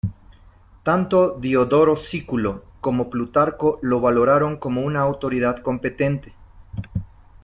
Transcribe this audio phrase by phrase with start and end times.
[0.81, 6.33] Tanto Diodoro Sículo como Plutarco lo valoraron como una autoridad competente.